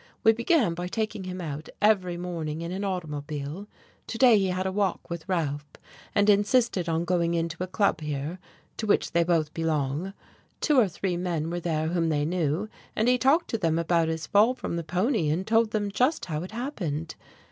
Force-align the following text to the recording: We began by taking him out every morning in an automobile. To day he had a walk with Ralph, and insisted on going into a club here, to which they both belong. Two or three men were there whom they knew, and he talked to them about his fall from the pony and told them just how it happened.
We 0.23 0.31
began 0.31 0.73
by 0.73 0.87
taking 0.87 1.25
him 1.25 1.39
out 1.39 1.69
every 1.79 2.17
morning 2.17 2.61
in 2.61 2.71
an 2.71 2.83
automobile. 2.83 3.67
To 4.07 4.17
day 4.17 4.35
he 4.39 4.47
had 4.47 4.65
a 4.65 4.71
walk 4.71 5.11
with 5.11 5.29
Ralph, 5.29 5.67
and 6.15 6.27
insisted 6.27 6.89
on 6.89 7.05
going 7.05 7.35
into 7.35 7.61
a 7.63 7.67
club 7.67 8.01
here, 8.01 8.39
to 8.77 8.87
which 8.87 9.11
they 9.11 9.23
both 9.23 9.53
belong. 9.53 10.13
Two 10.59 10.79
or 10.79 10.87
three 10.87 11.17
men 11.17 11.51
were 11.51 11.59
there 11.59 11.89
whom 11.89 12.09
they 12.09 12.25
knew, 12.25 12.67
and 12.95 13.07
he 13.07 13.19
talked 13.19 13.47
to 13.51 13.59
them 13.59 13.77
about 13.77 14.07
his 14.07 14.25
fall 14.25 14.55
from 14.55 14.75
the 14.75 14.83
pony 14.83 15.29
and 15.29 15.45
told 15.45 15.69
them 15.69 15.91
just 15.91 16.25
how 16.25 16.41
it 16.41 16.49
happened. 16.49 17.13